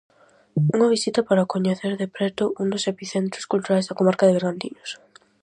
Unha 0.75 0.91
visita 0.95 1.21
para 1.27 1.49
coñecer 1.53 1.93
de 2.01 2.07
preto 2.15 2.43
un 2.61 2.67
dos 2.73 2.87
epicentros 2.93 3.47
culturais 3.51 3.85
da 3.87 3.97
comarca 3.99 4.25
de 4.27 4.35
Bergantiños. 4.37 4.89